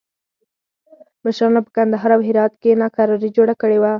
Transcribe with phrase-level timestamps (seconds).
[1.23, 3.89] مشرانو په کندهار او هرات کې ناکراري جوړه کړې وه.